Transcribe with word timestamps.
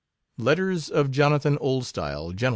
LETTERS 0.39 0.89
OF 0.89 1.11
JONATHAN 1.11 1.59
OLDSTYLE, 1.59 2.31
GENT. 2.33 2.49